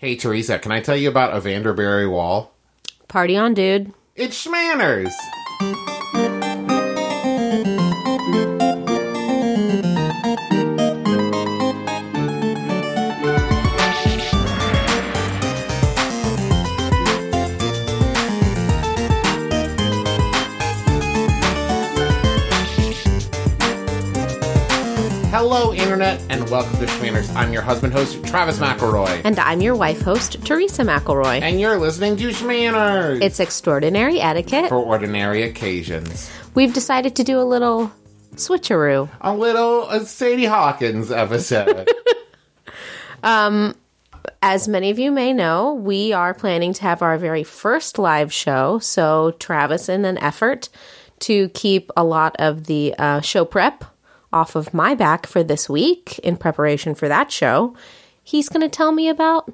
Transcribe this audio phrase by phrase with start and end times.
[0.00, 2.52] Hey, Teresa, can I tell you about Evander Berry Wall?
[3.08, 3.92] Party on, dude.
[4.14, 5.10] It's Shmanners!
[25.78, 27.32] Internet, and welcome to Shmanners.
[27.36, 29.20] I'm your husband host, Travis McElroy.
[29.24, 31.40] And I'm your wife host, Teresa McElroy.
[31.40, 33.22] And you're listening to Shmanners!
[33.22, 34.68] It's extraordinary etiquette.
[34.70, 36.30] for ordinary occasions.
[36.54, 37.92] We've decided to do a little
[38.34, 39.08] switcheroo.
[39.20, 41.88] A little uh, Sadie Hawkins episode.
[43.22, 43.74] um,
[44.42, 48.32] As many of you may know, we are planning to have our very first live
[48.32, 48.80] show.
[48.80, 50.68] So, Travis, in an effort
[51.20, 53.84] to keep a lot of the uh, show prep
[54.32, 57.74] off of my back for this week in preparation for that show,
[58.22, 59.52] he's going to tell me about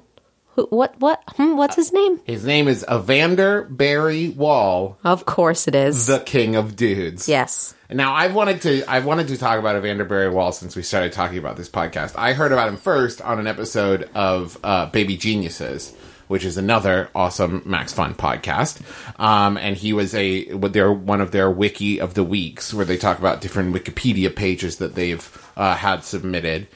[0.55, 2.19] who, what, what, hmm, what's his name?
[2.25, 6.07] His name is Evander Berry Wall, Of course it is.
[6.07, 7.27] the king of dudes.
[7.27, 7.73] yes.
[7.89, 11.11] Now I've wanted to I've wanted to talk about Evander Berry Wall since we started
[11.13, 12.15] talking about this podcast.
[12.17, 15.93] I heard about him first on an episode of uh, Baby Geniuses,
[16.27, 18.81] which is another awesome Max Fun podcast.
[19.19, 22.97] Um, and he was a they're one of their wiki of the weeks where they
[22.97, 26.67] talk about different Wikipedia pages that they've uh, had submitted.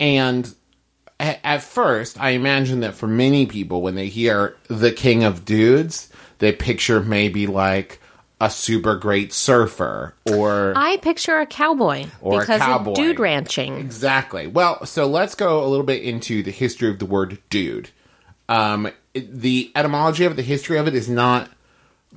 [0.00, 0.52] And
[1.20, 5.44] a- at first, I imagine that for many people, when they hear the king of
[5.44, 8.00] dudes, they picture maybe like
[8.40, 12.90] a super great surfer or I picture a cowboy Or a cowboy.
[12.90, 13.76] of dude ranching.
[13.78, 14.48] exactly.
[14.48, 17.90] Well, so let's go a little bit into the history of the word dude.
[18.48, 21.50] Um, it- the etymology of it, the history of it is not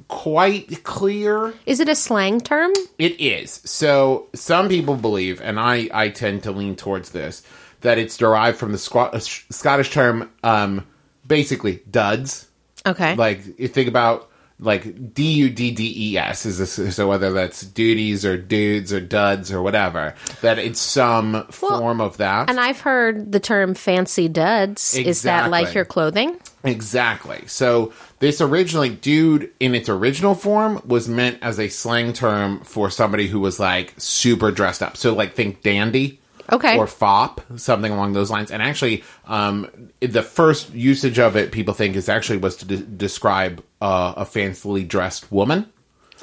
[0.07, 1.53] quite clear.
[1.65, 2.73] Is it a slang term?
[2.99, 3.61] It is.
[3.65, 7.43] So some people believe, and I, I tend to lean towards this,
[7.81, 10.85] that it's derived from the uh, Scottish term, um,
[11.27, 12.47] basically duds.
[12.85, 13.15] Okay.
[13.15, 17.33] Like you think about like D U D D E S is this, so whether
[17.33, 22.49] that's duties or dudes or duds or whatever that it's some form of that.
[22.49, 24.95] and I've heard the term fancy duds.
[24.95, 26.39] Is that like your clothing?
[26.63, 27.43] Exactly.
[27.47, 32.89] So this originally, dude, in its original form, was meant as a slang term for
[32.89, 34.97] somebody who was like super dressed up.
[34.97, 36.19] So like think dandy.
[36.51, 36.77] Okay.
[36.77, 38.51] Or fop, something along those lines.
[38.51, 42.77] And actually, um, the first usage of it, people think, is actually was to de-
[42.77, 45.71] describe uh, a fancily dressed woman.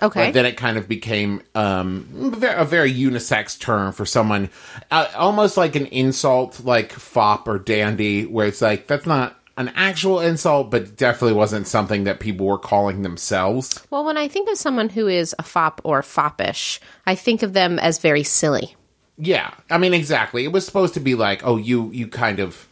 [0.00, 0.26] Okay.
[0.26, 4.48] But then it kind of became um, a very unisex term for someone,
[4.90, 9.70] uh, almost like an insult, like fop or dandy, where it's like that's not an
[9.74, 13.84] actual insult, but definitely wasn't something that people were calling themselves.
[13.90, 17.52] well, when I think of someone who is a fop or foppish, I think of
[17.52, 18.74] them as very silly.
[19.18, 20.44] Yeah, I mean exactly.
[20.44, 22.68] It was supposed to be like, oh, you you kind of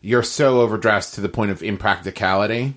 [0.00, 2.74] you're so overdressed to the point of impracticality.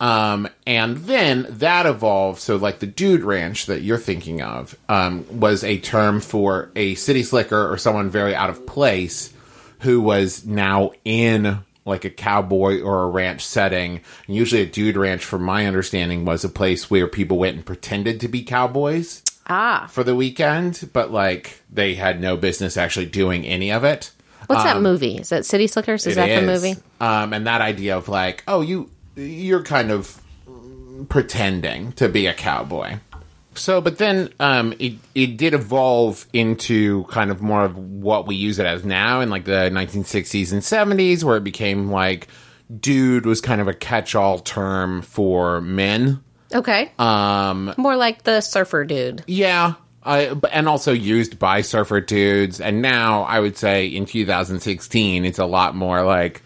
[0.00, 2.40] Um, and then that evolved.
[2.40, 6.94] So, like the dude ranch that you're thinking of um, was a term for a
[6.96, 9.32] city slicker or someone very out of place
[9.80, 14.00] who was now in like a cowboy or a ranch setting.
[14.26, 17.66] And usually, a dude ranch, from my understanding, was a place where people went and
[17.66, 19.88] pretended to be cowboys Ah.
[19.90, 24.12] for the weekend, but like they had no business actually doing any of it.
[24.46, 25.16] What's that movie?
[25.18, 26.06] Is that City Slickers?
[26.06, 26.74] Is Um, that the movie?
[27.00, 30.20] Um, and that idea of like, oh, you you're kind of
[31.08, 32.98] pretending to be a cowboy.
[33.54, 38.34] So, but then um, it it did evolve into kind of more of what we
[38.36, 42.28] use it as now in like the 1960s and 70s, where it became like
[42.78, 46.22] dude was kind of a catch-all term for men.
[46.54, 46.90] Okay.
[46.98, 49.24] Um, More like the surfer dude.
[49.26, 49.74] Yeah.
[50.02, 52.60] I, and also used by surfer dudes.
[52.60, 56.42] And now I would say in 2016, it's a lot more like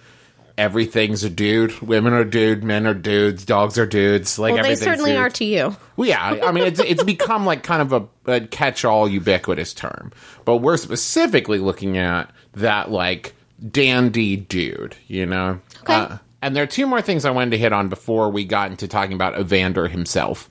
[0.58, 1.80] everything's a dude.
[1.80, 2.64] Women are dude.
[2.64, 3.44] Men are dudes.
[3.44, 4.38] Dogs are dudes.
[4.38, 5.20] Like Well, they certainly dude.
[5.20, 5.76] are to you.
[5.96, 6.40] Well, yeah.
[6.44, 7.92] I mean, it's, it's become like kind of
[8.26, 10.12] a, a catch all ubiquitous term.
[10.44, 13.34] But we're specifically looking at that like
[13.70, 15.60] dandy dude, you know?
[15.82, 15.94] Okay.
[15.94, 18.70] Uh, and there are two more things I wanted to hit on before we got
[18.70, 20.48] into talking about Evander himself.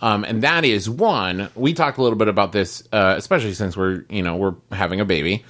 [0.00, 3.76] Um, and that is one, we talked a little bit about this, uh, especially since
[3.76, 5.44] we're, you know, we're having a baby.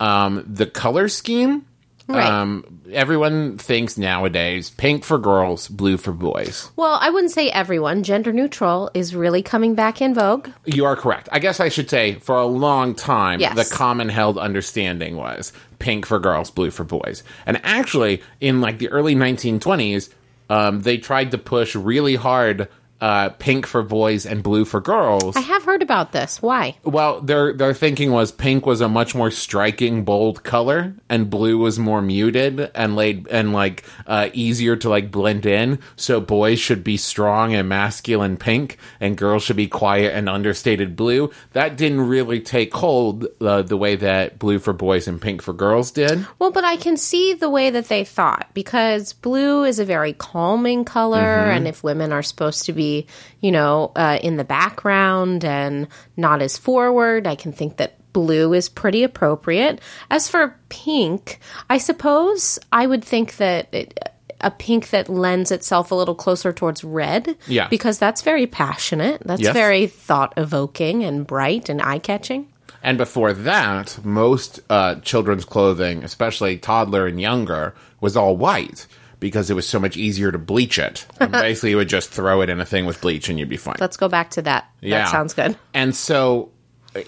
[0.00, 1.66] Um, the color scheme.
[2.06, 2.26] Right.
[2.26, 6.70] Um, everyone thinks nowadays pink for girls, blue for boys.
[6.76, 8.02] Well, I wouldn't say everyone.
[8.02, 10.48] Gender neutral is really coming back in vogue.
[10.66, 11.28] You are correct.
[11.32, 13.56] I guess I should say for a long time, Yes.
[13.56, 17.22] the common held understanding was pink for girls, blue for boys.
[17.46, 20.10] And actually, in like the early 1920s,
[20.50, 22.68] um, they tried to push really hard
[23.04, 25.36] uh, pink for boys and blue for girls.
[25.36, 26.40] I have heard about this.
[26.40, 26.78] Why?
[26.84, 31.58] Well, their their thinking was pink was a much more striking, bold color, and blue
[31.58, 35.80] was more muted and laid and like uh, easier to like blend in.
[35.96, 40.96] So boys should be strong and masculine pink, and girls should be quiet and understated
[40.96, 41.30] blue.
[41.52, 45.52] That didn't really take hold uh, the way that blue for boys and pink for
[45.52, 46.26] girls did.
[46.38, 50.14] Well, but I can see the way that they thought because blue is a very
[50.14, 52.93] calming color, and if women are supposed to be,
[53.40, 58.52] you know, uh, in the background and not as forward, I can think that blue
[58.54, 59.80] is pretty appropriate.
[60.10, 63.68] As for pink, I suppose I would think that.
[63.72, 64.10] It,
[64.40, 67.34] a pink that lends itself a little closer towards red.
[67.46, 67.66] Yeah.
[67.68, 69.22] Because that's very passionate.
[69.24, 69.54] That's Yes.
[69.54, 72.48] very thought evoking and bright and eye catching.
[72.82, 78.86] And before that, most uh, children's clothing, especially toddler and younger, was all white
[79.20, 81.06] because it was so much easier to bleach it.
[81.20, 83.56] And basically, you would just throw it in a thing with bleach and you'd be
[83.56, 83.76] fine.
[83.80, 84.70] Let's go back to that.
[84.80, 85.04] Yeah.
[85.04, 85.56] That sounds good.
[85.72, 86.52] And so,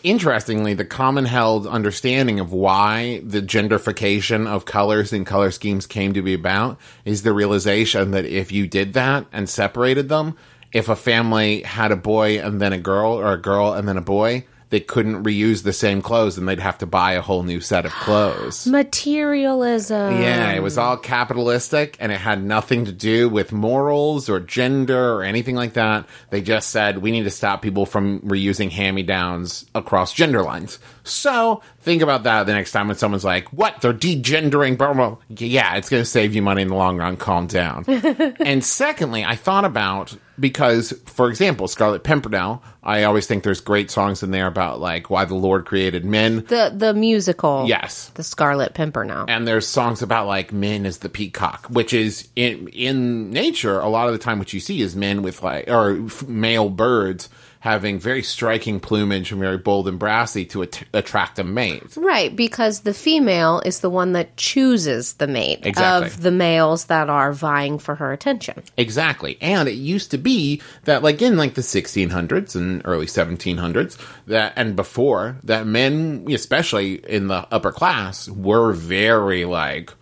[0.02, 6.14] interestingly, the common held understanding of why the genderification of colors and color schemes came
[6.14, 10.36] to be about is the realization that if you did that and separated them,
[10.72, 13.96] if a family had a boy and then a girl, or a girl and then
[13.96, 17.42] a boy, they couldn't reuse the same clothes and they'd have to buy a whole
[17.42, 18.66] new set of clothes.
[18.68, 20.20] Materialism.
[20.20, 25.14] Yeah, it was all capitalistic and it had nothing to do with morals or gender
[25.14, 26.06] or anything like that.
[26.30, 30.42] They just said we need to stop people from reusing hand me downs across gender
[30.42, 30.78] lines.
[31.06, 33.80] So think about that the next time when someone's like, what?
[33.80, 35.10] They're degendering, blah, blah.
[35.10, 37.16] blah." Yeah, it's going to save you money in the long run.
[37.16, 37.84] Calm down.
[37.88, 43.90] and secondly, I thought about because, for example, Scarlet Pimpernel, I always think there's great
[43.90, 46.44] songs in there about like why the Lord created men.
[46.46, 47.64] The the musical.
[47.66, 48.10] Yes.
[48.14, 49.26] The Scarlet Pimpernel.
[49.28, 53.88] and there's songs about like men as the peacock, which is in in nature a
[53.88, 57.28] lot of the time what you see is men with like or male birds
[57.66, 61.96] having very striking plumage and very bold and brassy to at- attract a mate.
[61.96, 66.06] Right, because the female is the one that chooses the mate Exactly.
[66.06, 68.62] of the males that are vying for her attention.
[68.76, 69.36] Exactly.
[69.40, 73.98] And it used to be that like in like the 1600s and early 1700s
[74.28, 79.92] that and before that men especially in the upper class were very like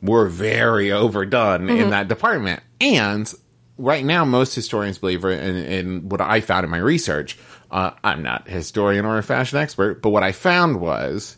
[0.00, 1.76] were very overdone mm-hmm.
[1.76, 2.62] in that department.
[2.80, 3.32] And
[3.78, 7.38] right now most historians believe in, in what I found in my research
[7.70, 11.36] uh, I'm not a historian or a fashion expert, but what I found was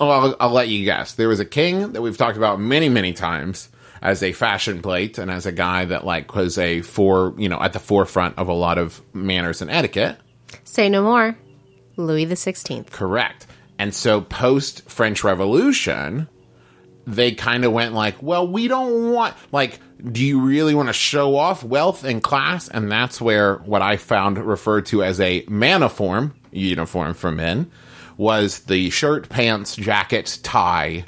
[0.00, 1.14] Oh, I'll, I'll let you guess.
[1.14, 3.68] There was a king that we've talked about many, many times
[4.02, 7.60] as a fashion plate and as a guy that like was a for you know
[7.60, 10.18] at the forefront of a lot of manners and etiquette.
[10.64, 11.36] Say no more.
[11.96, 12.92] Louis the Sixteenth.
[12.92, 13.46] Correct.
[13.78, 16.28] And so post French Revolution,
[17.06, 20.92] they kind of went like, well, we don't want like do you really want to
[20.92, 22.68] show off wealth and class?
[22.68, 27.70] And that's where what I found referred to as a maniform uniform for men
[28.16, 31.04] was the shirt, pants, jacket, tie,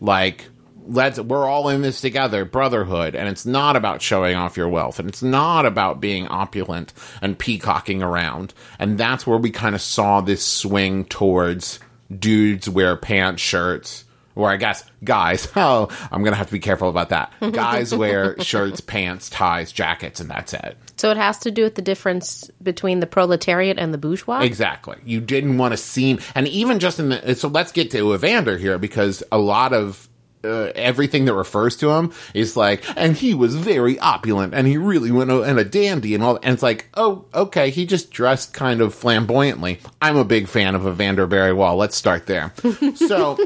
[0.00, 0.48] like
[0.86, 3.14] let's we're all in this together brotherhood.
[3.14, 4.98] And it's not about showing off your wealth.
[4.98, 8.54] And it's not about being opulent and peacocking around.
[8.78, 11.78] And that's where we kind of saw this swing towards
[12.18, 14.04] dudes wear pants shirts
[14.34, 18.38] or i guess guys oh i'm gonna have to be careful about that guys wear
[18.40, 22.48] shirts pants ties jackets and that's it So it has to do with the difference
[22.62, 24.40] between the proletariat and the bourgeois.
[24.42, 24.98] Exactly.
[25.04, 27.34] You didn't want to seem, and even just in the.
[27.34, 30.08] So let's get to Evander here because a lot of.
[30.44, 34.76] Uh, everything that refers to him is like, and he was very opulent, and he
[34.76, 36.36] really went and a dandy, and all.
[36.42, 39.78] And it's like, oh, okay, he just dressed kind of flamboyantly.
[40.00, 41.76] I'm a big fan of Evander Berry Wall.
[41.76, 42.52] Let's start there.
[42.96, 43.38] so,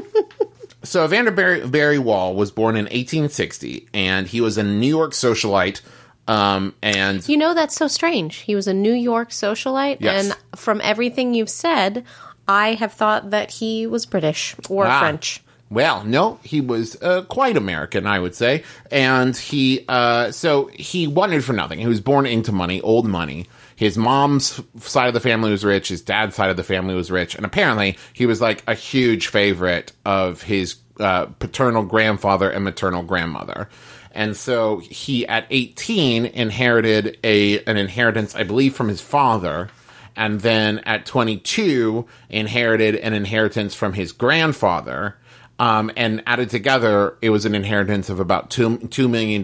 [0.87, 5.11] so Evander Berry, Berry Wall was born in 1860, and he was a New York
[5.13, 5.81] socialite.
[6.27, 8.37] Um, and You know that's so strange.
[8.37, 10.25] He was a New York socialite, Yes.
[10.25, 12.03] and from everything you've said,
[12.47, 14.99] I have thought that he was British or Ah.
[14.99, 15.41] French.
[15.69, 21.07] Well, no, he was uh, quite American, I would say, and he uh, so he
[21.07, 21.79] wanted for nothing.
[21.79, 23.47] He was born into money, old money.
[23.77, 25.87] His mom's side of the family was rich.
[25.87, 29.27] His dad's side of the family was rich, and apparently he was like a huge
[29.27, 33.69] favorite of his uh, paternal grandfather and maternal grandmother.
[34.11, 39.69] And so he, at 18, inherited a an inheritance, I believe, from his father
[40.17, 45.15] and then at 22 inherited an inheritance from his grandfather
[45.59, 49.43] um, and added together it was an inheritance of about two, $2 million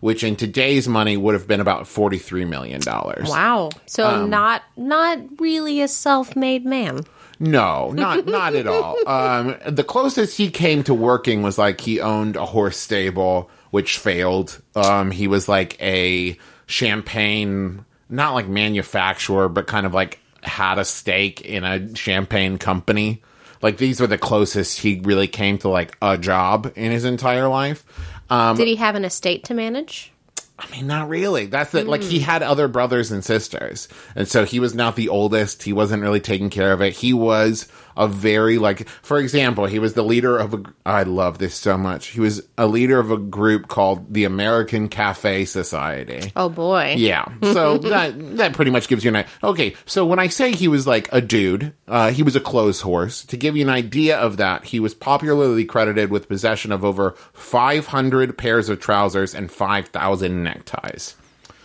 [0.00, 3.70] which in today's money would have been about $43 million Wow.
[3.86, 7.00] So Um, not not really a self-made man.
[7.38, 12.00] no not not at all um, the closest he came to working was like he
[12.00, 14.58] owned a horse stable which failed.
[14.74, 20.84] Um, he was like a champagne, not like manufacturer, but kind of like had a
[20.84, 23.22] stake in a champagne company.
[23.62, 27.48] Like these were the closest he really came to like a job in his entire
[27.48, 27.84] life.
[28.30, 30.12] Um, Did he have an estate to manage?
[30.58, 31.46] I mean, not really.
[31.46, 31.86] That's it.
[31.86, 35.62] Like he had other brothers and sisters, and so he was not the oldest.
[35.62, 36.94] He wasn't really taking care of it.
[36.94, 40.62] He was a very like, for example, he was the leader of a.
[40.84, 42.08] I love this so much.
[42.08, 46.32] He was a leader of a group called the American Cafe Society.
[46.36, 46.94] Oh boy.
[46.98, 47.26] Yeah.
[47.42, 49.30] So that that pretty much gives you an idea.
[49.42, 52.82] Okay, so when I say he was like a dude, uh, he was a clothes
[52.82, 53.24] horse.
[53.26, 57.12] To give you an idea of that, he was popularly credited with possession of over
[57.32, 61.16] 500 pairs of trousers and 5,000 neckties.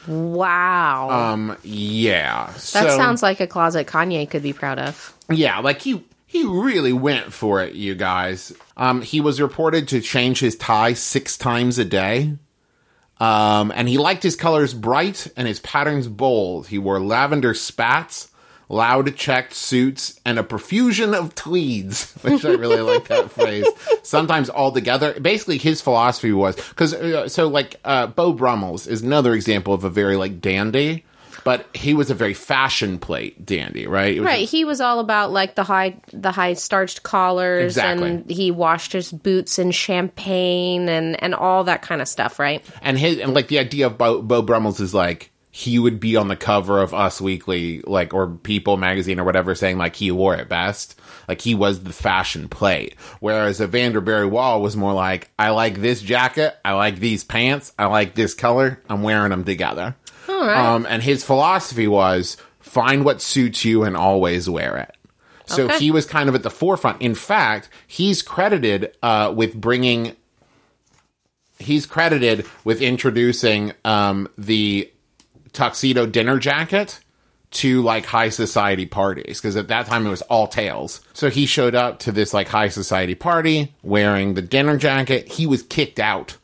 [0.07, 1.09] Wow.
[1.09, 2.47] Um, yeah.
[2.47, 5.15] that so, sounds like a closet Kanye could be proud of.
[5.29, 8.53] Yeah, like he he really went for it, you guys.
[8.77, 12.37] Um, he was reported to change his tie six times a day.
[13.19, 16.67] Um, and he liked his colors bright and his patterns bold.
[16.67, 18.31] He wore lavender spats,
[18.69, 23.67] loud checked suits, and a profusion of tweeds, which I really like that phrase.
[24.01, 25.19] Sometimes all together.
[25.19, 29.83] Basically, his philosophy was because uh, so like uh, Beau Brummells is another example of
[29.83, 31.03] a very like dandy,
[31.43, 34.21] but he was a very fashion plate dandy, right?
[34.21, 38.09] Right, he was all about like the high the high starched collars Exactly.
[38.09, 42.63] and he washed his boots in champagne and and all that kind of stuff, right?
[42.81, 46.15] and his and like the idea of Beau, Beau Brummells is like he would be
[46.15, 50.09] on the cover of Us Weekly, like or People magazine or whatever, saying like he
[50.09, 50.97] wore it best.
[51.27, 52.95] Like he was the fashion plate.
[53.19, 57.73] Whereas Evander Berry Wall was more like, I like this jacket, I like these pants,
[57.77, 59.95] I like this color, I'm wearing them together.
[60.31, 60.57] All right.
[60.57, 64.95] Um, and his philosophy was find what suits you and always wear it.
[65.45, 65.79] So Okay.
[65.79, 67.01] he was kind of at the forefront.
[67.01, 70.15] In fact, he's credited uh, with bringing.
[71.59, 74.89] He's credited with introducing um, the
[75.53, 76.99] tuxedo dinner jacket
[77.51, 81.01] to like high society parties because at that time it was all tails.
[81.13, 85.27] So he showed up to this like high society party wearing the dinner jacket.
[85.27, 86.37] He was kicked out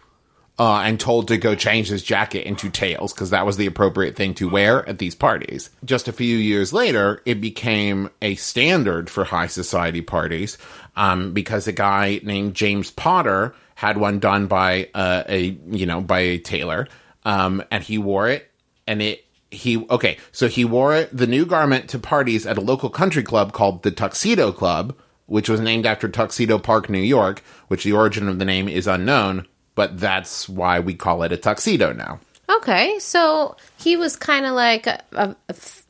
[0.59, 4.15] uh, and told to go change his jacket into tails because that was the appropriate
[4.15, 5.69] thing to wear at these parties.
[5.85, 10.57] Just a few years later, it became a standard for high society parties
[10.95, 16.01] um, because a guy named James Potter had one done by uh, a you know
[16.01, 16.87] by a tailor,
[17.25, 18.49] um, and he wore it,
[18.87, 22.61] and it he okay so he wore it, the new garment to parties at a
[22.61, 24.97] local country club called the Tuxedo Club
[25.27, 28.87] which was named after Tuxedo Park, New York, which the origin of the name is
[28.87, 29.45] unknown,
[29.77, 32.19] but that's why we call it a tuxedo now.
[32.49, 35.85] Okay, so he was kind of like a, a- a f-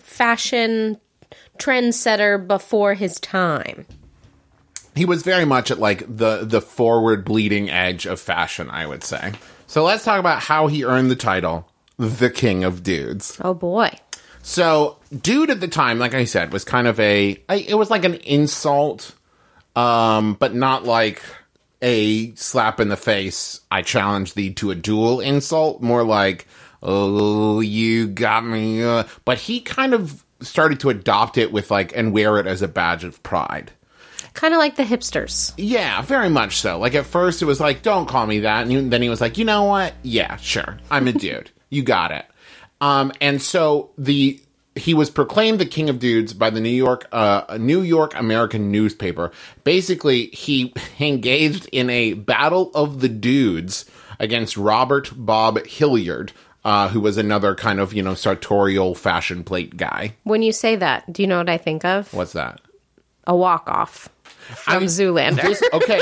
[0.00, 0.98] fashion
[1.58, 3.86] trendsetter before his time.
[4.94, 9.04] He was very much at like the the forward bleeding edge of fashion, I would
[9.04, 9.32] say.
[9.66, 11.68] So let's talk about how he earned the title
[11.98, 13.38] the King of Dudes.
[13.42, 13.90] Oh boy.
[14.42, 18.04] So, dude at the time, like I said, was kind of a it was like
[18.04, 19.14] an insult
[19.76, 21.22] um but not like
[21.82, 26.46] a slap in the face I challenge thee to a duel insult, more like
[26.82, 31.96] oh you got me uh, but he kind of started to adopt it with like
[31.96, 33.72] and wear it as a badge of pride.
[34.34, 35.52] Kind of like the hipsters.
[35.56, 36.78] Yeah, very much so.
[36.78, 39.36] Like at first, it was like, "Don't call me that," and then he was like,
[39.36, 39.94] "You know what?
[40.04, 41.50] Yeah, sure, I'm a dude.
[41.70, 42.24] you got it."
[42.80, 44.40] Um, and so the
[44.78, 48.70] he was proclaimed the king of dudes by the New York uh, New York American
[48.70, 49.30] newspaper.
[49.64, 53.84] Basically, he engaged in a battle of the dudes
[54.18, 56.32] against Robert Bob Hilliard,
[56.64, 60.14] uh, who was another kind of you know sartorial fashion plate guy.
[60.24, 62.12] When you say that, do you know what I think of?
[62.14, 62.60] What's that?
[63.26, 64.08] A walk off
[64.54, 65.42] from Zoolander.
[65.42, 66.00] This, okay,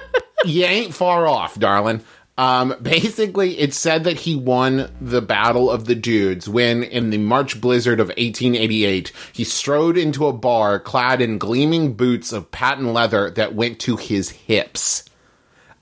[0.44, 2.02] you ain't far off, darling.
[2.38, 7.18] Um, basically, it said that he won the Battle of the Dudes when, in the
[7.18, 12.92] March blizzard of 1888, he strode into a bar clad in gleaming boots of patent
[12.92, 15.04] leather that went to his hips.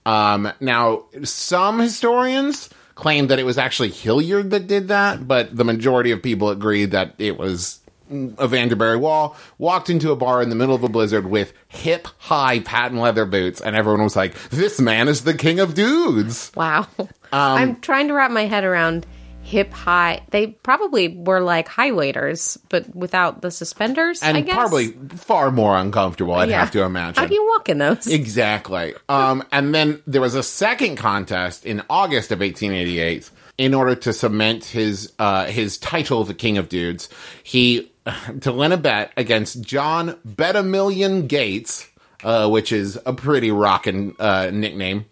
[0.07, 5.65] Um, now, some historians claim that it was actually Hilliard that did that, but the
[5.65, 10.49] majority of people agree that it was Evander Berry Wall walked into a bar in
[10.49, 14.35] the middle of a blizzard with hip high patent leather boots, and everyone was like,
[14.51, 16.87] "This man is the king of dudes." wow.
[16.99, 19.05] Um, I'm trying to wrap my head around
[19.43, 20.23] hip high.
[20.31, 24.21] They probably were like high waiters, but without the suspenders.
[24.23, 24.55] I And guess.
[24.57, 26.61] probably far more uncomfortable, I'd Yeah.
[26.61, 27.21] have to imagine.
[27.21, 28.07] How do you walk in those?
[28.09, 28.95] Exactly.
[29.09, 34.13] Um, and then there was a second contest in August of 1888 in order to
[34.13, 37.09] cement his uh, his title, the King of Dudes.
[37.45, 37.93] He
[38.41, 41.89] to win a bet against John Bet a Million Gates,
[42.25, 45.07] uh, which is a pretty rockin' uh, nickname.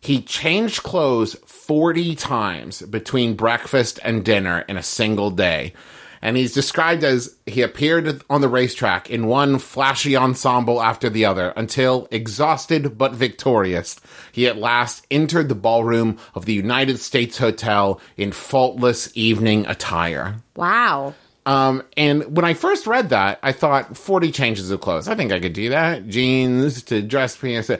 [0.00, 5.74] he changed clothes 40 times between breakfast and dinner in a single day.
[6.20, 11.24] And he's described as he appeared on the racetrack in one flashy ensemble after the
[11.24, 14.00] other until, exhausted but victorious,
[14.32, 20.36] he at last entered the ballroom of the United States Hotel in faultless evening attire.
[20.56, 21.14] Wow.
[21.48, 25.08] Um, and when I first read that, I thought 40 changes of clothes.
[25.08, 26.06] I think I could do that.
[26.06, 27.70] Jeans to dress pants.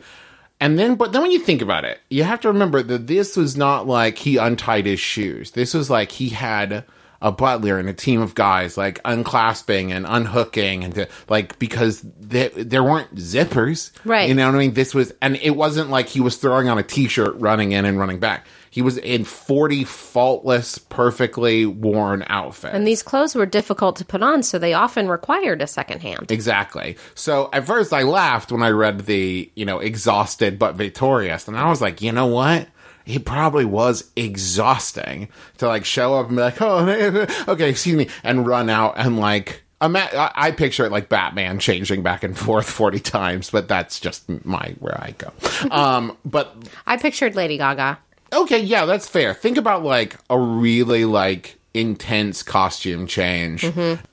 [0.58, 3.36] And then, but then when you think about it, you have to remember that this
[3.36, 5.50] was not like he untied his shoes.
[5.50, 6.86] This was like he had
[7.20, 12.00] a butler and a team of guys like unclasping and unhooking and to, like because
[12.00, 14.30] they, there weren't zippers, Right.
[14.30, 14.72] You know what I mean?
[14.72, 17.98] This was, and it wasn't like he was throwing on a t-shirt, running in and
[17.98, 18.46] running back.
[18.70, 22.74] He was in 40 faultless, perfectly worn outfits.
[22.74, 26.30] And these clothes were difficult to put on, so they often required a second hand.
[26.30, 26.96] Exactly.
[27.14, 31.48] So at first I laughed when I read the, you know, exhausted but victorious.
[31.48, 32.68] And I was like, you know what?
[33.06, 38.08] It probably was exhausting to like show up and be like, oh, okay, excuse me,
[38.22, 43.00] and run out and like, I picture it like Batman changing back and forth 40
[43.00, 45.32] times, but that's just my, where I go.
[45.70, 46.54] um, but
[46.86, 47.98] I pictured Lady Gaga.
[48.32, 49.34] Okay, yeah, that's fair.
[49.34, 53.64] Think about like a really like intense costume change.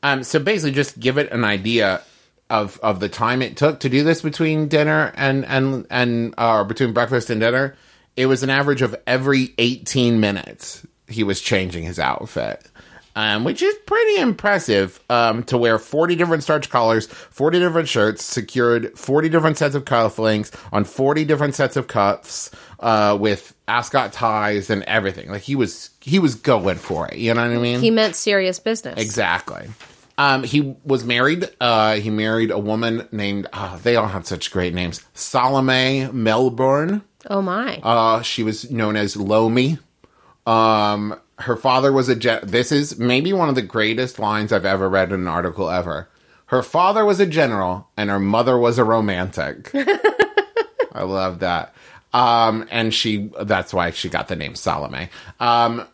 [0.03, 2.01] Um, so basically, just give it an idea
[2.49, 6.63] of of the time it took to do this between dinner and and and uh,
[6.63, 7.75] between breakfast and dinner.
[8.15, 12.65] It was an average of every eighteen minutes he was changing his outfit.
[13.17, 18.25] Um, which is pretty impressive um, to wear 40 different starch collars, 40 different shirts,
[18.25, 24.11] secured 40 different sets of cufflinks on 40 different sets of cuffs, uh, with ascot
[24.11, 25.29] ties and everything.
[25.31, 27.17] Like he was, he was going for it.
[27.17, 27.79] You know what I mean?
[27.79, 29.01] He meant serious business.
[29.01, 29.69] Exactly.
[30.17, 31.49] Um, he was married.
[31.59, 33.47] Uh, he married a woman named.
[33.51, 35.01] Uh, they all had such great names.
[35.13, 37.01] Salome Melbourne.
[37.29, 37.79] Oh my.
[37.81, 39.77] Uh, she was known as Lomi.
[40.45, 42.15] Um, her father was a.
[42.15, 45.69] Gen- this is maybe one of the greatest lines I've ever read in an article
[45.69, 46.09] ever.
[46.47, 49.71] Her father was a general, and her mother was a romantic.
[50.93, 51.73] I love that.
[52.13, 53.29] Um, and she.
[53.41, 55.09] That's why she got the name Salome.
[55.39, 55.85] Um,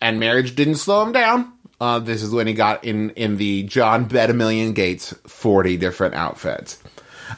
[0.00, 1.52] and marriage didn't slow him down.
[1.80, 5.76] Uh, this is when he got in in the John Bet a Million Gates forty
[5.76, 6.82] different outfits.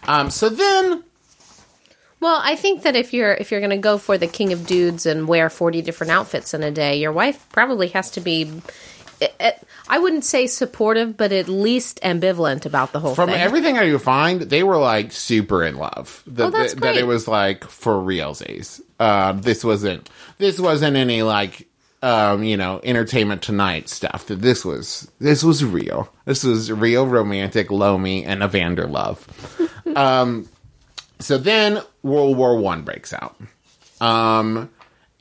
[0.04, 1.04] Um, so then
[2.20, 4.66] Well, I think that if you're if you're going to go for the king of
[4.66, 8.60] dudes and wear 40 different outfits in a day, your wife probably has to be
[9.22, 9.52] eh, eh,
[9.88, 13.38] I wouldn't say supportive, but at least ambivalent about the whole From thing.
[13.38, 16.22] From everything I find, they were like super in love.
[16.26, 18.80] That, Oh, that's that, that it was like for realsies.
[19.00, 20.08] Um, this wasn't.
[20.38, 21.66] This wasn't any like
[22.02, 24.26] um, you know entertainment tonight stuff.
[24.26, 25.10] That this was.
[25.18, 26.12] This was real.
[26.26, 29.26] This was real romantic Lomi and Evander love.
[29.96, 30.46] um,
[31.20, 33.36] so then World War One breaks out.
[34.00, 34.70] Um,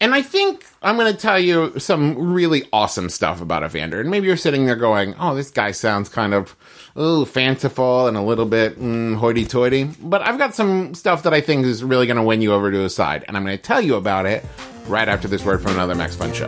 [0.02, 4.00] and I think I'm going to tell you some really awesome stuff about Evander.
[4.00, 6.56] And maybe you're sitting there going, oh, this guy sounds kind of
[6.98, 9.84] ooh, fanciful and a little bit mm, hoity toity.
[10.02, 12.72] But I've got some stuff that I think is really going to win you over
[12.72, 13.26] to his side.
[13.28, 14.46] And I'm going to tell you about it
[14.88, 16.48] right after this word from another Max Fun show.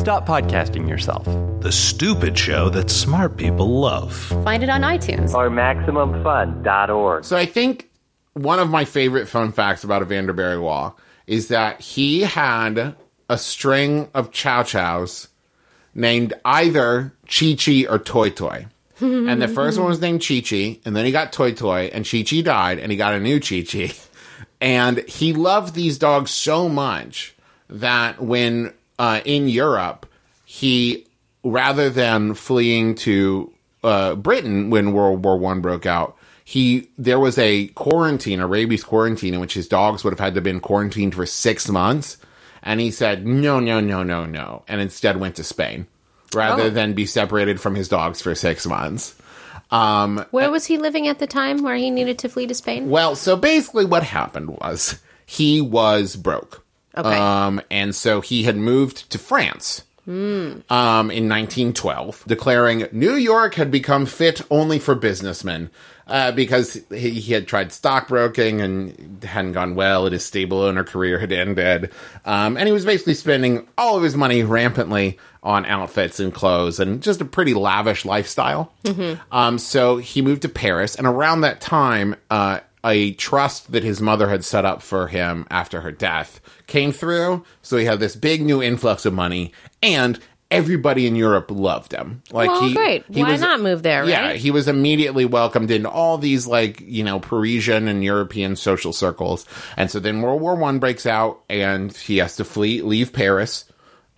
[0.00, 1.26] Stop Podcasting Yourself.
[1.60, 4.16] The stupid show that smart people love.
[4.44, 5.34] Find it on iTunes.
[5.34, 7.22] Or MaximumFun.org.
[7.26, 7.90] So I think
[8.32, 12.96] one of my favorite fun facts about Evander Berry Wall is that he had
[13.28, 15.28] a string of chow chows
[15.94, 18.68] named either Chi Chi or Toy Toy.
[19.00, 22.08] and the first one was named Chi Chi, and then he got Toy Toy, and
[22.10, 23.92] Chi Chi died, and he got a new Chi Chi.
[24.62, 27.34] And he loved these dogs so much
[27.70, 30.04] that when uh, in Europe,
[30.44, 31.06] he
[31.42, 33.50] rather than fleeing to
[33.82, 38.84] uh, Britain when World War One broke out, he there was a quarantine, a rabies
[38.84, 42.18] quarantine, in which his dogs would have had to been quarantined for six months.
[42.62, 45.86] And he said, no, no, no, no, no, and instead went to Spain
[46.34, 46.70] rather Oh.
[46.70, 49.14] than be separated from his dogs for six months.
[49.70, 52.90] Um, Where was he living at the time where he needed to flee to Spain?
[52.90, 56.64] well, so basically, what happened was he was broke.
[56.96, 57.16] Okay.
[57.16, 59.84] Um, and so he had moved to France
[60.68, 65.70] um, in 1912, declaring New York had become fit only for businessmen.
[66.06, 70.82] Uh, because he, he had tried stockbroking and hadn't gone well, and his stable owner
[70.82, 71.92] career had ended.
[72.24, 76.80] Um, and he was basically spending all of his money rampantly on outfits and clothes
[76.80, 78.72] and just a pretty lavish lifestyle.
[79.30, 84.00] Um, so he moved to Paris, and around that time, uh, a trust that his
[84.00, 87.44] mother had set up for him after her death came through.
[87.62, 90.18] So he had this big new influx of money, and
[90.50, 92.22] everybody in Europe loved him.
[92.32, 93.04] Like Well, he, great.
[93.08, 94.36] he Why was- not move there, Yeah, right?
[94.36, 99.46] he was immediately welcomed into all these like you know Parisian and European social circles,
[99.76, 103.64] and so then World War One breaks out, and he has to flee, leave Paris,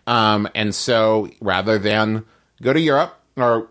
[0.06, 2.24] um, and so rather than
[2.62, 3.68] go to Europe or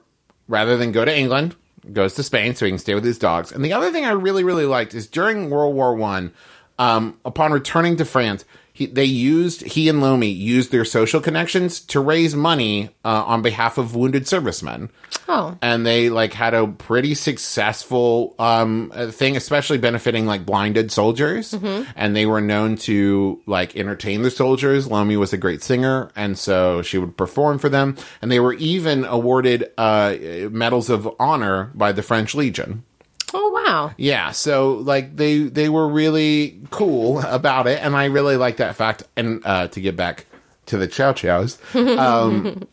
[0.48, 1.56] rather than go to England,
[1.94, 3.52] goes to Spain so he can stay with his dogs.
[3.52, 6.34] And the other thing I really really liked is during World War One,
[6.80, 8.46] um, upon returning to France.
[8.82, 13.44] He, they used he and Lomi used their social connections to raise money uh, on
[13.44, 14.90] behalf of wounded servicemen.
[15.28, 20.92] Oh, and they like had a pretty successful um uh, thing especially benefiting like blinded
[20.92, 21.54] soldiers.
[21.96, 24.88] And they were known to like entertain the soldiers.
[24.88, 27.98] Lomi was a great singer and so she would perform for them.
[28.20, 30.16] And they were even awarded uh
[30.50, 32.84] medals of honor by the french legion
[33.34, 33.92] oh wow.
[33.98, 38.76] yeah, so like they they were really cool about it, and I really like that
[38.76, 39.04] fact.
[39.16, 40.26] And uh, to get back
[40.68, 42.68] to the Chow Chows, um,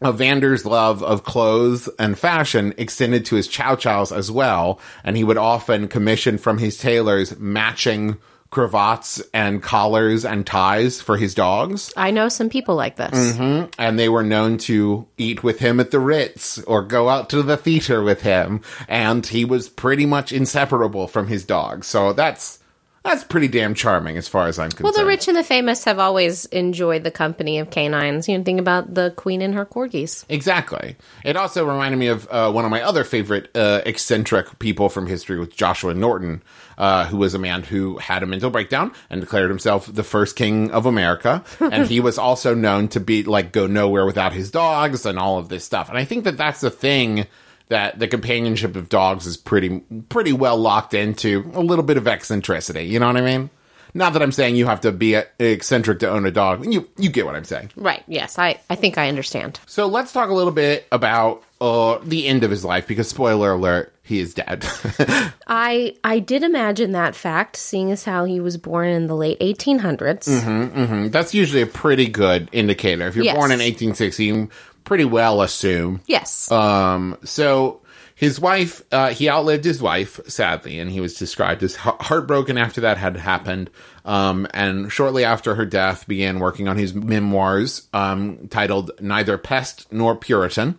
[0.00, 5.24] Vander's love of clothes and fashion extended to his Chow Chows as well, and he
[5.24, 8.16] would often commission from his tailors matching
[8.50, 13.10] cravats and collars and ties for his dogs I know some people like this.
[13.10, 13.70] Mm-hmm.
[13.78, 17.42] and they were known to eat with him at the Ritz or go out to
[17.42, 21.84] the theater with him, and he was pretty much inseparable from his dog.
[21.84, 22.58] So that's
[23.04, 24.84] that's pretty damn charming as far as I'm concerned.
[24.84, 28.26] Well, the rich and the famous have always enjoyed the company of canines.
[28.28, 30.24] You know, think about the queen and her corgis.
[30.30, 30.96] Exactly.
[31.22, 35.06] It also reminded me of uh, one of my other favorite uh, eccentric people from
[35.06, 36.42] history with Joshua Norton,
[36.78, 40.34] uh, who was a man who had a mental breakdown and declared himself the first
[40.34, 41.44] king of America.
[41.60, 45.38] and he was also known to be like go nowhere without his dogs and all
[45.38, 45.90] of this stuff.
[45.90, 47.26] And I think that that's the thing
[47.68, 52.06] that the companionship of dogs is pretty pretty well locked into a little bit of
[52.06, 52.84] eccentricity.
[52.84, 53.50] You know what I mean?
[53.96, 56.66] Not that I'm saying you have to be eccentric to own a dog.
[56.72, 57.70] You you get what I'm saying.
[57.76, 58.02] Right.
[58.08, 59.60] Yes, I, I think I understand.
[59.66, 63.52] So let's talk a little bit about uh, the end of his life because spoiler
[63.52, 64.66] alert, he is dead.
[65.46, 69.38] I I did imagine that fact, seeing as how he was born in the late
[69.38, 71.10] 1800s.
[71.12, 73.06] That's usually a pretty good indicator.
[73.06, 73.36] If you're Yes.
[73.36, 74.50] born in 1860, you
[74.84, 76.00] pretty well assume.
[76.06, 76.50] Yes.
[76.50, 77.80] Um, so
[78.14, 82.80] his wife, uh, he outlived his wife, sadly, and he was described as heartbroken after
[82.82, 83.70] that had happened.
[84.04, 89.92] Um, and shortly after her death, began working on his memoirs, um, titled "Neither Pest
[89.92, 90.78] Nor Puritan."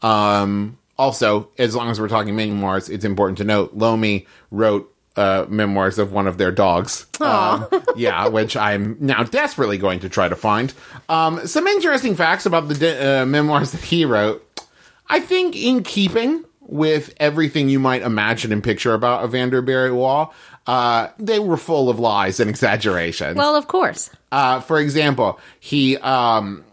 [0.00, 5.46] Um, also, as long as we're talking memoirs, it's important to note Lomi wrote uh,
[5.48, 7.06] memoirs of one of their dogs.
[7.20, 10.72] Um, yeah, which I'm now desperately going to try to find.
[11.08, 14.40] Um, some interesting facts about the de- uh, memoirs that he wrote.
[15.08, 20.32] I think in keeping with everything you might imagine and picture about Evander Berry Wall,
[20.66, 23.36] uh, they were full of lies and exaggerations.
[23.36, 24.10] well, of course.
[24.32, 26.64] Uh, for example, he um,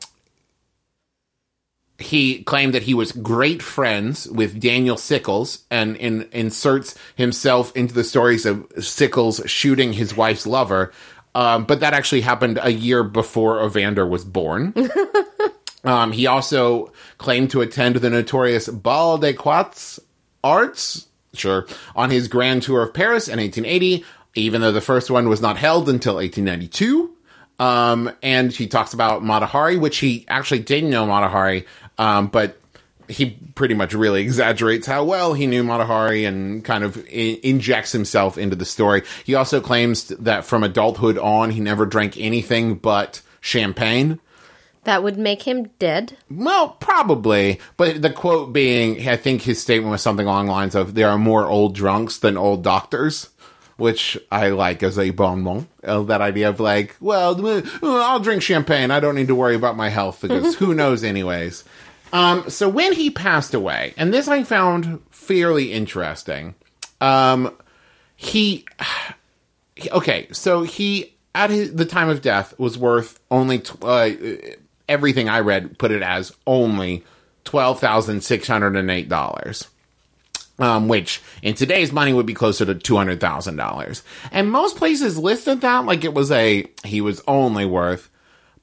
[2.01, 7.93] he claimed that he was great friends with Daniel Sickles and in, inserts himself into
[7.93, 10.91] the stories of Sickles shooting his wife's lover.
[11.33, 14.73] Um, but that actually happened a year before Evander was born.
[15.83, 20.01] um, he also claimed to attend the notorious Bal des Quatre
[20.43, 24.03] Arts, sure, on his grand tour of Paris in 1880,
[24.35, 27.10] even though the first one was not held until 1892.
[27.61, 31.67] Um, and he talks about Mata Hari, which he actually didn't know Mata Hari,
[31.99, 32.59] um, but
[33.07, 37.39] he pretty much really exaggerates how well he knew Mata Hari and kind of I-
[37.43, 39.03] injects himself into the story.
[39.25, 44.19] He also claims that from adulthood on, he never drank anything but champagne.
[44.85, 46.17] That would make him dead.
[46.31, 50.73] Well, probably, but the quote being, I think his statement was something along the lines
[50.73, 53.29] of, "There are more old drunks than old doctors,"
[53.81, 55.67] which I like as a bonbon.
[55.83, 58.91] Uh, that idea of like, well, uh, I'll drink champagne.
[58.91, 61.63] I don't need to worry about my health because who knows, anyways.
[62.13, 66.53] Um, so when he passed away, and this I found fairly interesting.
[67.01, 67.57] Um,
[68.15, 68.65] he
[69.91, 74.11] okay, so he at his, the time of death was worth only tw- uh,
[74.87, 77.03] everything I read put it as only
[77.45, 79.67] twelve thousand six hundred and eight dollars.
[80.61, 84.77] Um, which in today's money would be closer to two hundred thousand dollars, and most
[84.77, 88.09] places listed that like it was a he was only worth,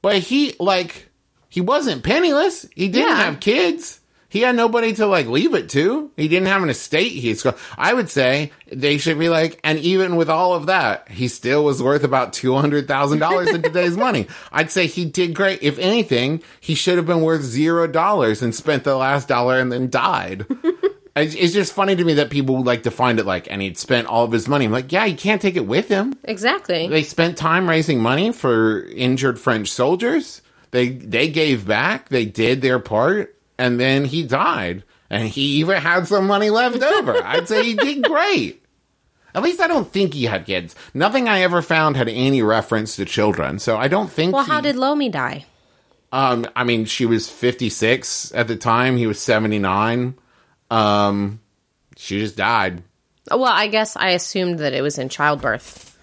[0.00, 1.08] but he like
[1.48, 2.66] he wasn't penniless.
[2.76, 3.16] He didn't Yeah.
[3.24, 4.00] have kids.
[4.30, 6.10] He had nobody to like leave it to.
[6.14, 7.12] He didn't have an estate.
[7.12, 7.46] He's
[7.78, 11.64] I would say they should be like, and even with all of that, he still
[11.64, 14.28] was worth about two hundred thousand dollars in today's money.
[14.52, 15.62] I'd say he did great.
[15.62, 19.72] If anything, he should have been worth zero dollars and spent the last dollar and
[19.72, 20.44] then died.
[21.20, 23.62] It's it's just funny to me that people would like to find it like, and
[23.62, 24.64] he'd spent all of his money.
[24.64, 26.18] I'm like, yeah, you can't take it with him.
[26.24, 26.88] Exactly.
[26.88, 30.42] They spent time raising money for injured French soldiers.
[30.70, 32.08] They they gave back.
[32.08, 34.84] They did their part, and then he died.
[35.10, 37.14] And he even had some money left over.
[37.24, 38.62] I'd say he did great.
[39.34, 40.74] At least I don't think he had kids.
[40.92, 44.34] Nothing I ever found had any reference to children, so I don't think.
[44.34, 45.46] well, he, how did Lomi die?
[46.12, 46.46] um?
[46.56, 48.96] I mean, she was fifty six at the time.
[48.96, 50.14] He was seventy nine.
[50.70, 51.40] Um,
[51.96, 52.82] she just died.
[53.30, 55.94] Well, I guess I assumed that it was in childbirth,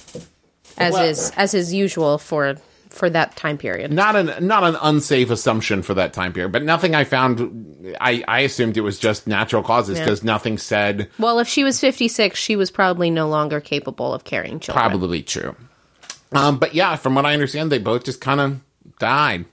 [0.78, 2.56] as Well- is as is usual for
[2.90, 3.92] for that time period.
[3.92, 7.96] not an not an unsafe assumption for that time period, but nothing I found.
[8.00, 10.06] I I assumed it was just natural causes Yeah.
[10.06, 14.24] because nothing said Well, if she was 56, she was probably no longer capable of
[14.24, 14.90] carrying children.
[14.90, 15.56] probably true.
[16.32, 18.60] Um, but yeah, from what I understand, they both just kind of
[19.00, 19.46] died.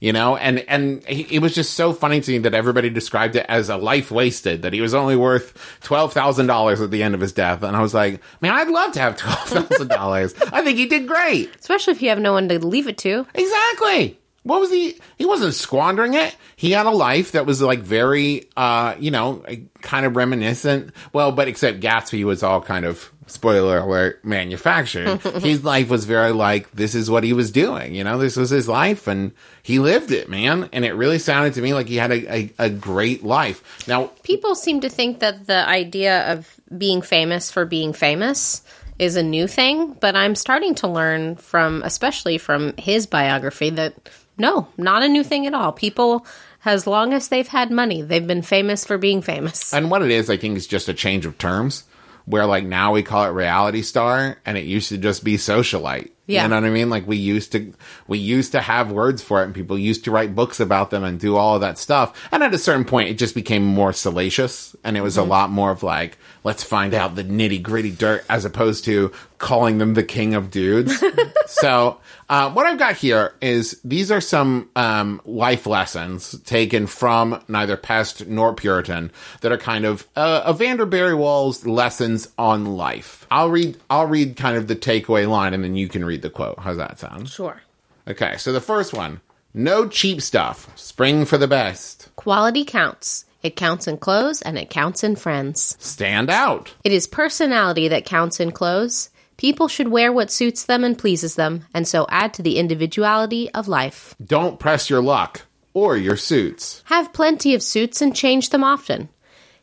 [0.00, 3.34] You know, and and he, it was just so funny to me that everybody described
[3.34, 4.62] it as a life wasted.
[4.62, 7.76] That he was only worth twelve thousand dollars at the end of his death, and
[7.76, 10.34] I was like, man, I'd love to have twelve thousand dollars.
[10.52, 11.50] I think he did great.
[11.58, 13.26] Especially if you have no one to leave it to.
[13.34, 14.18] Exactly.
[14.44, 14.98] What was he?
[15.16, 16.34] He wasn't squandering it.
[16.54, 19.44] He had a life that was like very, uh, you know,
[19.82, 20.94] kind of reminiscent.
[21.12, 25.20] Well, but except Gatsby was all kind of spoiler alert manufactured.
[25.42, 27.94] his life was very like this is what he was doing.
[27.94, 30.68] You know, this was his life, and he lived it, man.
[30.72, 33.86] And it really sounded to me like he had a, a, a great life.
[33.86, 38.62] Now, People seem to think that the idea of being famous for being famous
[38.98, 43.94] is a new thing, but I'm starting to learn from, especially from his biography, that
[44.36, 45.72] no, not a new thing at all.
[45.72, 46.26] People,
[46.64, 49.72] as long as they've had money, they've been famous for being famous.
[49.72, 51.84] And what it is, I think, is just a change of terms.
[52.28, 56.10] Where like now we call it reality star, and it used to just be socialite.
[56.28, 56.42] Yeah.
[56.42, 56.90] you know what I mean.
[56.90, 57.72] Like we used to,
[58.06, 61.02] we used to have words for it, and people used to write books about them
[61.02, 62.12] and do all of that stuff.
[62.30, 65.48] And at a certain point, it just became more salacious, and it was a lot
[65.50, 69.94] more of like, let's find out the nitty gritty dirt, as opposed to calling them
[69.94, 71.02] the king of dudes.
[71.46, 77.42] so uh, what I've got here is these are some um, life lessons taken from
[77.48, 79.10] neither Pest nor Puritan
[79.40, 83.17] that are kind of uh, Evander Berry Wall's lessons on life.
[83.30, 83.76] I'll read.
[83.90, 86.58] I'll read kind of the takeaway line, and then you can read the quote.
[86.58, 87.28] How's that sound?
[87.28, 87.62] Sure.
[88.06, 88.36] Okay.
[88.38, 89.20] So the first one:
[89.54, 90.70] No cheap stuff.
[90.76, 92.08] Spring for the best.
[92.16, 93.24] Quality counts.
[93.42, 95.76] It counts in clothes and it counts in friends.
[95.78, 96.74] Stand out.
[96.82, 99.10] It is personality that counts in clothes.
[99.36, 103.48] People should wear what suits them and pleases them, and so add to the individuality
[103.52, 104.16] of life.
[104.24, 106.82] Don't press your luck or your suits.
[106.86, 109.08] Have plenty of suits and change them often.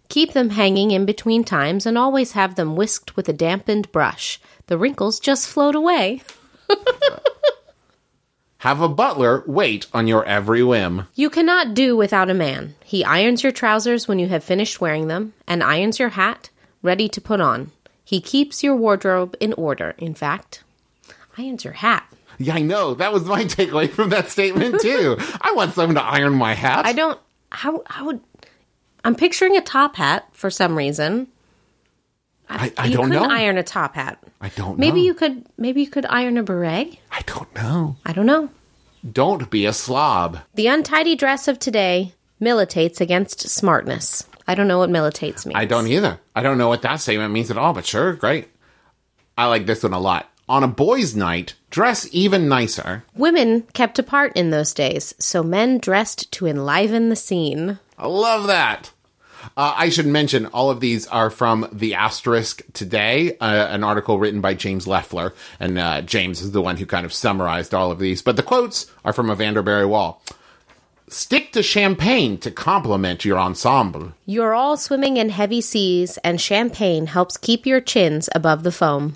[0.10, 4.39] Keep them hanging in between times and always have them whisked with a dampened brush.
[4.68, 6.22] The wrinkles just float away.
[8.60, 11.08] Have a butler wait on your every whim.
[11.13, 12.74] You cannot do without a man.
[12.84, 16.50] He irons your trousers when you have finished wearing them, and irons your hat,
[16.82, 17.72] ready to put on.
[18.04, 20.63] He keeps your wardrobe in order, in fact.
[21.38, 22.12] Irons your hat.
[22.39, 22.96] Yeah, I know.
[22.96, 25.18] That was my takeaway from that statement too.
[25.41, 26.88] I want someone to iron my hat.
[26.88, 27.20] I don't.
[27.52, 28.22] How, how would.
[29.06, 31.28] I'm picturing a top hat for some reason.
[32.50, 33.24] I, I you don't know.
[33.24, 34.22] iron a top hat.
[34.41, 35.06] I don't Maybe know.
[35.06, 35.46] you could.
[35.58, 36.98] Maybe you could iron a beret.
[37.12, 37.96] I don't know.
[38.06, 38.50] I don't know.
[39.10, 40.39] Don't be a slob.
[40.56, 44.28] The untidy dress of today militates against smartness.
[44.48, 45.58] I don't know what militates means.
[45.58, 46.20] I don't either.
[46.36, 48.48] I don't know what that statement means at all, but sure, great.
[49.38, 50.30] I like this one a lot.
[50.48, 53.04] On a boys' night, dress even nicer.
[53.15, 57.80] Women kept apart in those days, so men dressed to enliven the scene.
[57.98, 58.91] I love that.
[59.58, 64.19] Uh, I should mention all of these are from the Asterisk Today, uh, an article
[64.19, 67.91] written by James Leffler, and uh, James is the one who kind of summarized all
[67.91, 68.21] of these.
[68.21, 70.21] But the quotes are from Evander Berry Wall.
[71.08, 74.13] Stick to champagne to complement your ensemble.
[74.25, 79.13] You're all swimming in heavy seas, and champagne helps keep your chins above the foam.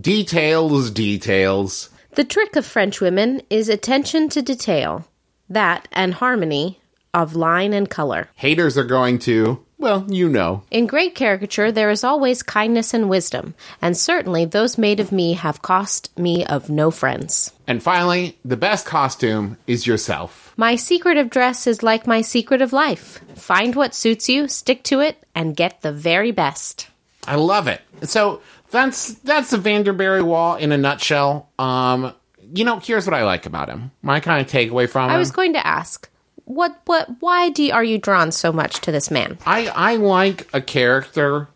[0.00, 1.90] Details, details.
[2.12, 5.08] The trick of French women is attention to detail,
[5.48, 6.80] that and harmony
[7.18, 8.28] of line and color.
[8.36, 10.62] Haters are going to, well, you know.
[10.70, 15.34] In great caricature, there is always kindness and wisdom, and certainly those made of me
[15.34, 17.52] have cost me of no friends.
[17.66, 20.54] And finally, the best costume is yourself.
[20.56, 23.20] My secret of dress is like my secret of life.
[23.34, 26.88] Find what suits you, stick to it, and get the very best.
[27.26, 27.82] I love it.
[28.04, 31.50] So that's that's the Vanderberry Wall in a nutshell.
[31.58, 32.14] Um,
[32.54, 33.90] you know, here's what I like about him.
[34.02, 35.14] My kind of takeaway from him.
[35.14, 36.08] I was going to ask,
[36.48, 39.38] what, what, why do you, are you drawn so much to this man?
[39.44, 41.48] I I like a character.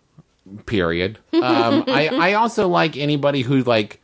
[0.66, 1.18] Period.
[1.33, 4.00] Um, I I also like anybody who like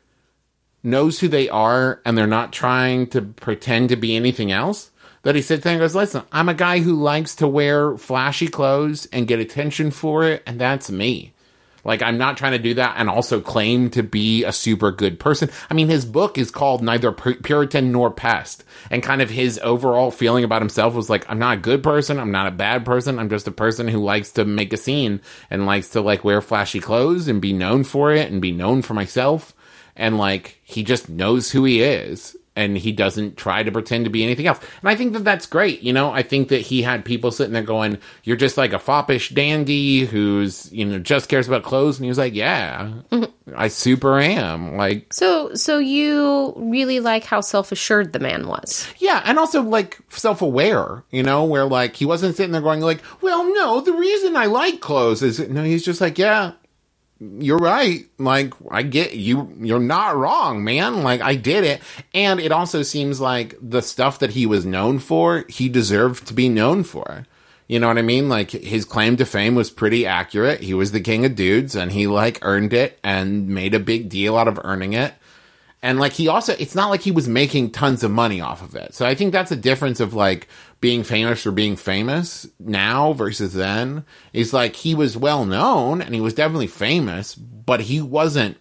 [0.83, 4.91] knows who they are and they're not trying to pretend to be anything else.
[5.25, 8.49] That he sits there and goes, "Listen, I'm a guy who likes to wear flashy
[8.49, 11.35] clothes and get attention for it, and that's me."
[11.89, 15.19] Like I'm not trying to do that and also claim to be a super good
[15.19, 15.49] person.
[15.71, 20.11] I mean, his book is called Neither Puritan Nor Pest, and kind of his overall
[20.11, 23.19] feeling about himself was like, I'm not a good person, I'm not a bad person,
[23.19, 26.43] I'm just a person who likes to make a scene and likes to like wear
[26.43, 29.55] flashy clothes and be known for it and be known for myself.
[29.97, 34.11] And like he just knows who he is and he doesn't try to pretend to
[34.11, 34.59] be anything else.
[34.81, 35.81] And I think that that's great.
[35.83, 38.79] You know, I think that he had people sitting there going, "You're just like a
[38.81, 43.25] foppish dandy who's you know just cares about clothes," and he was like, "Yeah, mm-hmm.
[43.57, 48.89] I super am." Like, So, so you really like how self assured the man was.
[48.99, 51.05] yeah, and also like self aware.
[51.13, 54.47] You know, where like he wasn't sitting there going like, "Well, no, the reason I
[54.47, 56.53] like clothes is no." He's just like, "Yeah."
[57.21, 58.07] You're right.
[58.19, 59.53] Like I get you.
[59.59, 61.03] You're not wrong, man.
[61.03, 61.83] Like I did it,
[62.15, 66.35] and it also seems like the stuff that he was known for, he deserved to
[66.35, 67.27] be known for.
[67.67, 68.29] You know what I mean?
[68.29, 70.61] Like his claim to fame was pretty accurate.
[70.61, 74.09] He was the king of dudes, and he like earned it and made a big
[74.09, 75.13] deal out of earning it.
[75.83, 78.75] And like he also, it's not like he was making tons of money off of
[78.75, 78.95] it.
[78.95, 80.49] So I think that's a difference of like
[80.81, 84.05] being famous for being famous now versus then.
[84.33, 88.59] Is like he was well known and he was definitely famous, but he wasn't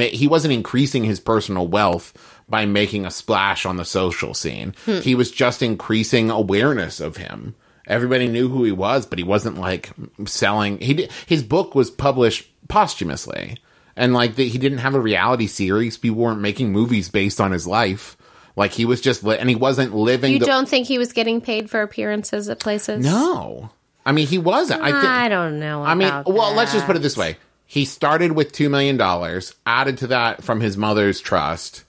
[0.00, 2.12] he wasn't increasing his personal wealth
[2.48, 4.74] by making a splash on the social scene.
[4.84, 5.00] Hmm.
[5.00, 7.54] He was just increasing awareness of him.
[7.86, 9.90] Everybody knew who he was, but he wasn't like
[10.26, 10.78] selling.
[10.78, 13.56] He his book was published posthumously,
[13.96, 15.96] and like the, he didn't have a reality series.
[15.96, 18.17] People weren't making movies based on his life.
[18.58, 20.32] Like he was just, li- and he wasn't living.
[20.32, 23.04] You the, don't think he was getting paid for appearances at places?
[23.04, 23.70] no,
[24.04, 24.82] I mean he wasn't.
[24.82, 25.26] I.
[25.26, 25.82] I don't know.
[25.82, 27.36] I mean, well, let's just put it this way.
[27.70, 28.98] He started with $2 million,
[29.66, 31.84] added to that from his mother's trust,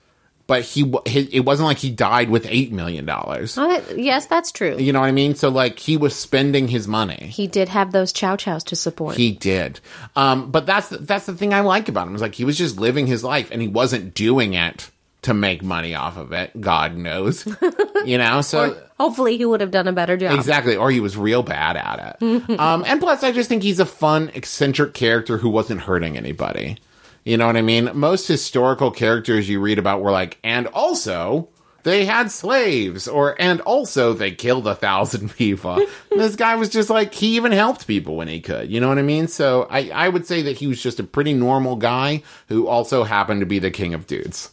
[0.46, 3.10] but he, he it wasn't like he died with $8 million.
[3.10, 4.76] Oh, yes, that's true.
[4.78, 5.36] You know what I mean?
[5.36, 7.28] So, like, he was spending his money.
[7.32, 9.16] He did have those chow chows to support.
[9.16, 9.80] He did.
[10.18, 12.78] Um, but that's, that's the thing I like about him is like he was just
[12.78, 16.60] living his life and he wasn't doing it to make money off of it.
[16.60, 17.46] God knows.
[18.06, 18.42] you know?
[18.42, 18.82] So.
[19.00, 20.34] Hopefully, he would have done a better job.
[20.34, 22.60] Exactly, or he was real bad at it.
[22.60, 26.78] um, and plus, I just think he's a fun, eccentric character who wasn't hurting anybody.
[27.24, 27.92] You know what I mean?
[27.94, 31.50] Most historical characters you read about were like, and also
[31.84, 35.86] they had slaves, or and also they killed a thousand people.
[36.12, 38.70] this guy was just like he even helped people when he could.
[38.72, 39.28] You know what I mean?
[39.28, 43.04] So I, I would say that he was just a pretty normal guy who also
[43.04, 44.52] happened to be the king of dudes.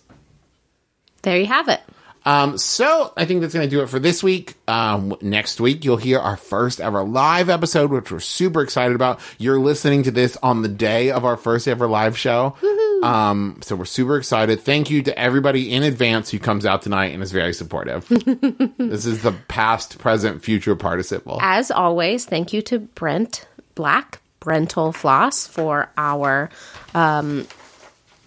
[1.26, 1.80] There you have it.
[2.24, 4.54] Um, so I think that's going to do it for this week.
[4.68, 9.18] Um, next week you'll hear our first ever live episode, which we're super excited about.
[9.36, 12.54] You're listening to this on the day of our first ever live show.
[13.02, 14.60] Um, so we're super excited.
[14.60, 18.06] Thank you to everybody in advance who comes out tonight and is very supportive.
[18.78, 21.38] this is the past, present, future participle.
[21.42, 26.50] As always, thank you to Brent Black, Brentalfloss, for our
[26.94, 27.48] um,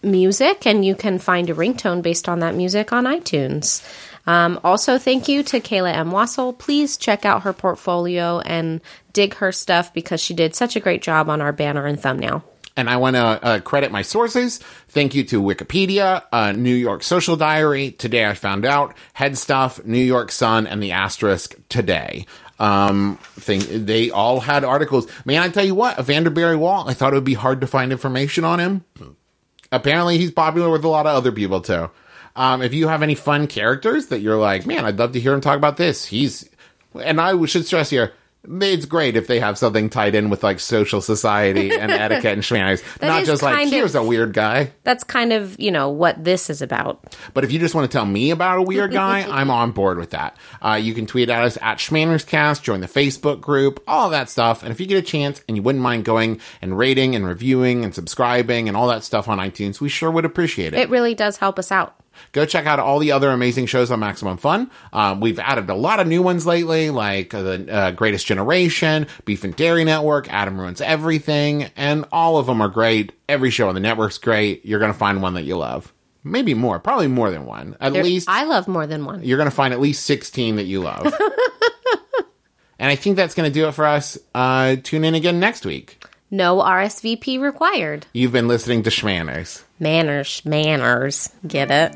[0.01, 3.85] music, and you can find a ringtone based on that music on iTunes.
[4.27, 6.11] Um, also, thank you to Kayla M.
[6.11, 6.57] Wasil.
[6.57, 8.81] Please check out her portfolio and
[9.11, 12.43] dig her stuff because she did such a great job on our banner and thumbnail.
[12.77, 14.59] And I want to uh, credit my sources.
[14.87, 19.83] Thank you to Wikipedia, uh, New York Social Diary, Today I Found Out, Head Stuff,
[19.83, 22.25] New York Sun, and the Asterisk Today.
[22.57, 25.07] Um, thing they all had articles.
[25.25, 26.87] Man, I tell you what, Vanderberry Wall.
[26.87, 28.85] I thought it would be hard to find information on him.
[29.71, 31.89] Apparently, he's popular with a lot of other people too.
[32.35, 35.33] Um, if you have any fun characters that you're like, man, I'd love to hear
[35.33, 36.05] him talk about this.
[36.05, 36.49] He's,
[36.95, 40.59] and I should stress here, it's great if they have something tied in with like
[40.59, 44.71] social society and etiquette and shmanners, not just like kind here's of- a weird guy.
[44.83, 47.15] That's kind of, you know, what this is about.
[47.33, 49.97] But if you just want to tell me about a weird guy, I'm on board
[49.97, 50.37] with that.
[50.61, 54.63] Uh, you can tweet at us at ShmannersCast, join the Facebook group, all that stuff.
[54.63, 57.83] And if you get a chance and you wouldn't mind going and rating and reviewing
[57.83, 60.79] and subscribing and all that stuff on iTunes, we sure would appreciate it.
[60.79, 61.95] It really does help us out.
[62.31, 64.69] Go check out all the other amazing shows on Maximum Fun.
[64.93, 69.07] Um, we've added a lot of new ones lately, like uh, the uh, Greatest Generation,
[69.25, 73.13] Beef and Dairy Network, Adam Ruins Everything, and all of them are great.
[73.27, 74.65] Every show on the network's great.
[74.65, 75.93] You're going to find one that you love.
[76.23, 77.77] Maybe more, probably more than one.
[77.79, 79.23] At There- least I love more than one.
[79.23, 81.05] you're going to find at least 16 that you love.
[82.79, 84.17] and I think that's going to do it for us.
[84.35, 86.03] Uh, tune in again next week.
[86.31, 88.05] No RSVP required.
[88.13, 89.63] You've been listening to Shmanners.
[89.79, 91.29] Manners, manners.
[91.47, 91.95] Get it?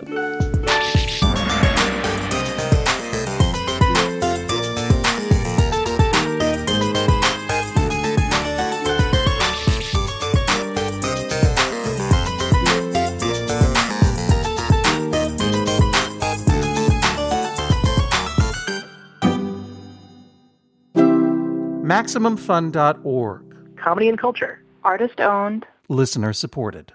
[21.83, 23.77] MaximumFun.org.
[23.77, 24.63] Comedy and culture.
[24.83, 25.65] Artist owned.
[25.89, 26.93] Listener supported.